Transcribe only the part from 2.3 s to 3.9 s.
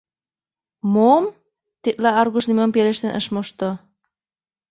нимом пелештен ыш мошто.